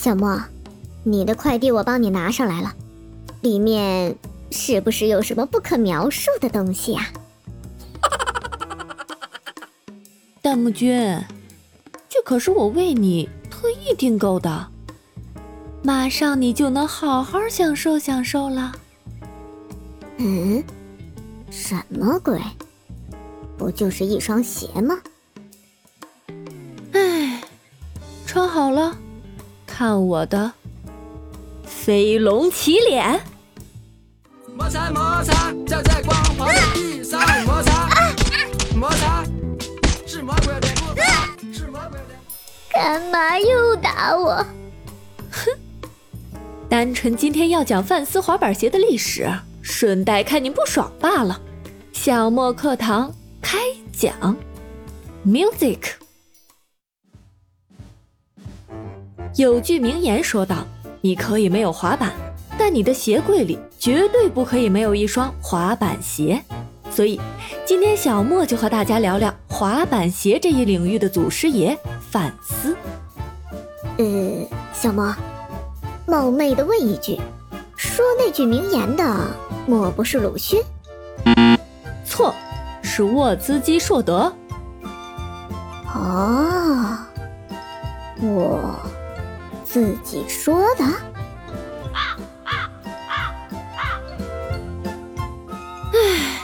[0.00, 0.42] 小莫，
[1.04, 2.74] 你的快递我帮你拿上来了，
[3.42, 4.16] 里面
[4.50, 7.06] 是不是有什么不可描述的东西呀？
[10.40, 11.22] 弹幕君，
[12.08, 14.68] 这可是我为你特意订购的，
[15.82, 18.72] 马上你就能好好享受享受了。
[20.16, 20.64] 嗯，
[21.50, 22.40] 什么鬼？
[23.58, 24.98] 不就是一双鞋吗？
[26.94, 27.42] 唉，
[28.24, 28.96] 穿好了，
[29.80, 30.52] 看我的
[31.64, 33.18] 飞龙起脸！
[34.54, 37.88] 摩擦摩擦，站在光滑的地上摩擦，
[38.76, 39.24] 摩擦，
[40.06, 42.14] 是魔鬼的步伐，是魔鬼的。
[42.70, 44.46] 干嘛又打我？
[45.30, 45.50] 哼，
[46.68, 49.26] 单纯今天要讲范斯滑板鞋的历史，
[49.62, 51.40] 顺带看你不爽罢了。
[51.94, 53.56] 小莫课堂开
[53.90, 54.36] 讲
[55.26, 55.78] ，music。
[59.36, 60.66] 有句名言说道
[61.00, 62.12] ：“你可以没有滑板，
[62.58, 66.42] 但你的鞋柜里绝对不可以没有一双滑板鞋。”
[66.90, 67.20] 所以，
[67.64, 71.78] 今天小莫就和大家聊聊滑板鞋这一领域的祖师爷
[72.10, 72.76] 范思。
[73.96, 74.04] 呃，
[74.72, 75.14] 小莫，
[76.06, 77.18] 冒昧的问一句，
[77.76, 79.04] 说那句名言的
[79.66, 80.60] 莫不是鲁迅？
[82.04, 82.34] 错，
[82.82, 84.32] 是沃兹基硕德。
[85.94, 86.98] 哦，
[88.20, 88.74] 我。
[89.72, 90.84] 自己说的。
[95.92, 96.40] 唉，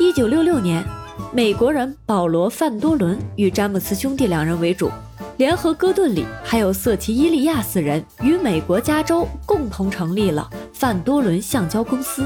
[0.00, 0.84] 一九六六年，
[1.32, 4.90] 美国人保罗·范多伦与詹姆斯兄弟两人为主，
[5.36, 12.24] 联合哥顿里还有瑟奇伊利亚四人，与美国加州共同成立了范多伦橡胶公司。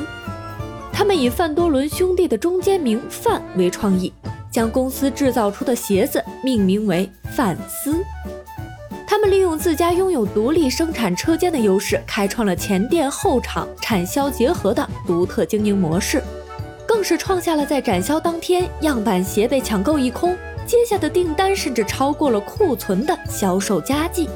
[0.90, 4.10] 他们以范多伦兄弟的中间名“范”为创意，
[4.50, 8.02] 将公司制造出的鞋子命名为范斯。
[9.12, 16.22] 他们利用自家拥有独立生产车间的优势，开创了前店后厂产销结合的独特经营模式，
[16.88, 20.34] 更是创下了在展销当天样板鞋被抢购一空，
[20.64, 24.30] 接下的订单甚至超过了库存的销售佳绩。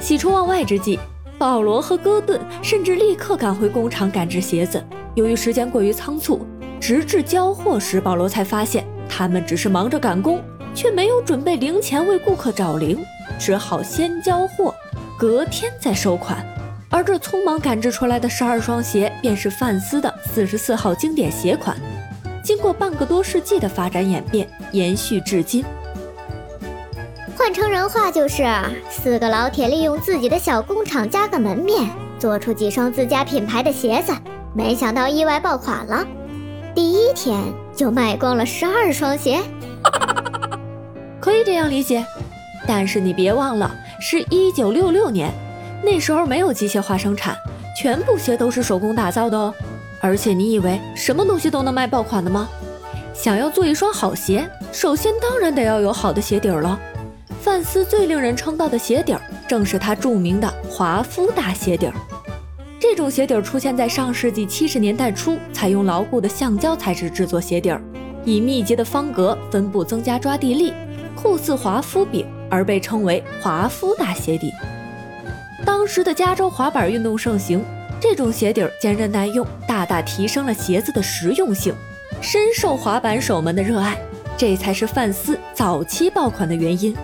[0.00, 0.96] 喜出望外之际，
[1.36, 4.80] 保罗和戈顿甚至立刻赶回工厂赶制鞋子。
[5.16, 6.46] 由于时间过于仓促，
[6.78, 10.40] 直至交货时，保罗才发现他们只是忙着赶工，
[10.72, 13.04] 却没有准备零钱为顾客找零。
[13.38, 14.74] 只好先交货，
[15.18, 16.44] 隔天再收款。
[16.90, 21.76] 而这匆忙赶制出来的十二双鞋，便是范斯的四十四号经典鞋款。
[22.42, 25.64] 经过半个多世纪的发展演变，延续至今。
[27.36, 28.44] 换成人话就是，
[28.88, 34.12] 四个老铁利用自己的小工厂加个门面，做出几双自家品牌的鞋子。
[34.54, 36.06] 没想到意外爆款了，
[36.76, 37.42] 第一天
[37.74, 39.40] 就卖光了十二双鞋。
[41.20, 42.06] 可以这样理解。
[42.66, 45.30] 但是你别忘了，是一九六六年，
[45.82, 47.36] 那时候没有机械化生产，
[47.76, 49.54] 全部鞋都是手工打造的哦。
[50.00, 52.48] 而且你以为什么东西都能卖爆款的吗？
[53.14, 56.78] 想要做一双好鞋，首先当然得要有好的鞋底儿了。
[57.40, 61.94] 范斯最令人称道的鞋底儿，正是他著名的华夫大鞋底儿。
[62.80, 67.80] 这种鞋底儿出现在上世纪七十年代初，采用牢固的橡胶材质制作鞋底儿，
[68.24, 70.72] 以密集的方格分布增加抓地力，
[71.14, 72.26] 酷似华夫饼。
[72.54, 74.52] 而被称为华夫大鞋底。
[75.66, 77.64] 当时的加州滑板运动盛行，
[78.00, 81.74] 这种鞋底坚韧耐用，大大提升了鞋子的实用性，
[82.20, 83.98] 深受滑板手们的热爱。
[84.36, 86.96] 这才是范斯早期爆款的原因。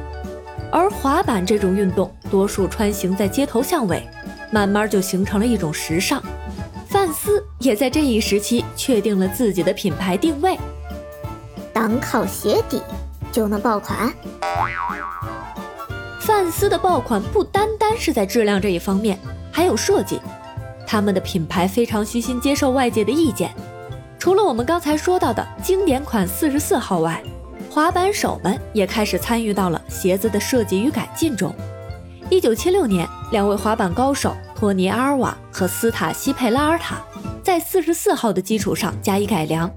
[0.70, 4.08] 而滑板这种运动，多数穿行在街头巷尾，
[4.52, 6.22] 慢慢就形成了一种时尚。
[6.86, 10.56] 范斯也在这一时期确定了自己的品牌定位：
[11.72, 12.80] 单靠鞋底
[13.32, 14.12] 就能爆款。
[16.20, 19.18] 范斯的爆款不单单是在质量这一方面，
[19.50, 20.20] 还有设计。
[20.86, 23.50] 他们的品牌非常虚心接受外界的意见。
[24.18, 27.22] 除了我们刚才说到的经典款四十四号外，
[27.70, 31.54] 滑板手们也开始参与到了鞋子的设计与改进中。
[32.28, 36.96] 一九七六年，两位滑板高手托尼·阿尔瓦和斯塔西·佩拉尔塔
[37.42, 39.70] 在四十四号的基础上加以改良，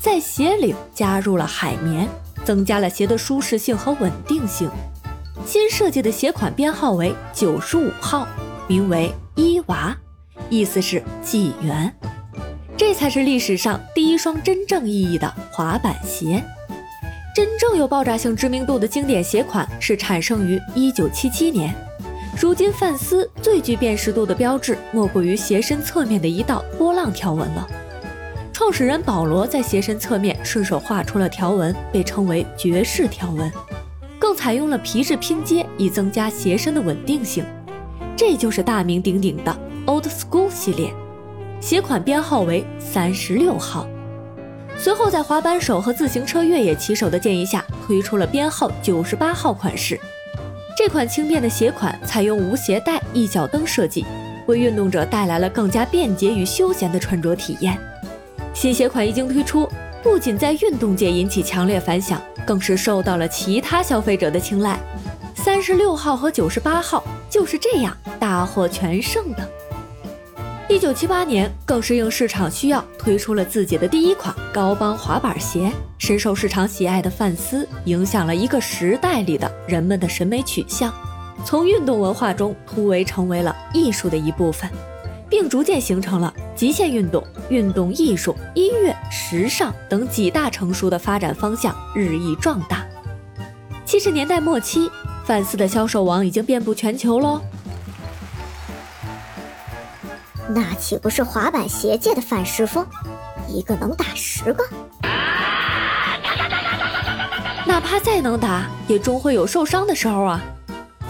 [0.00, 2.08] 在鞋领加入了海绵，
[2.42, 4.70] 增加了鞋的舒适性和稳定性。
[5.46, 8.26] 新设计的鞋款编号为九十五号，
[8.68, 9.96] 名为伊娃，
[10.48, 11.92] 意思是纪元。
[12.76, 16.42] 这才是历史上第一双真正意义的滑板鞋。
[17.34, 21.74] 真正有爆炸性知名度的经典鞋款是产生于一九七七年。
[22.40, 27.68] 如今范斯最具辨识度的标志，莫过于鞋身侧面的一道波浪条纹了。
[28.52, 33.50] 创始人保罗在鞋身侧面顺手画出了条纹，被称为爵士条纹。
[34.20, 37.44] 更采用了皮质拼接以增加鞋身的稳定性。
[38.14, 39.56] 这就是大名鼎鼎的
[39.86, 40.92] Old School 系列，
[41.58, 43.88] 鞋款编号为三十六号。
[44.76, 49.98] 随后在滑板手和自行车越野骑手的建议下，推出了编号九十八号款式。
[50.76, 54.04] 这款轻便的鞋款采用无鞋带一脚蹬设计，
[54.46, 57.78] 为运动者带来了更加便捷与休闲的穿着体验。
[58.52, 59.68] 新鞋款一经推出，
[60.02, 64.78] 不仅在运动界引起强烈反响，更是受到了其他消费者的青睐。
[65.34, 69.48] 三十六号和九十八号就是这样大获全胜的。
[70.68, 75.70] 一九七八年，更是应市场需要推出了自己的第一款高帮滑板鞋。
[75.98, 80.92] 深受市场喜爱的范斯，影响了一个时代里的人们的审美取向，
[81.44, 84.70] 从运动文化中突围成为了艺术的一部分，
[85.30, 92.84] 并逐渐形成了极限运动、运动艺术、音乐、时尚等几大成熟的发展方向，日益壮大。
[93.86, 94.90] 七十年代末期，
[95.24, 97.40] 范斯的销售网已经遍布全球喽。
[100.48, 102.84] 那岂不是滑板鞋界的范师傅？
[103.48, 104.64] 一个能打十个，
[107.66, 110.40] 哪怕再能打，也终会有受伤的时候啊！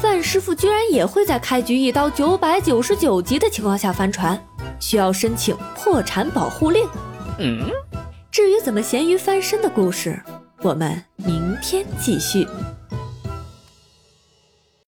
[0.00, 4.42] 范师傅居然也会在开局一刀九百九十九级的情况下翻船，
[4.80, 6.88] 需要申请破产保护令。
[7.38, 7.70] 嗯，
[8.30, 10.18] 至于怎么咸鱼翻身的故事，
[10.62, 12.46] 我们明天继续。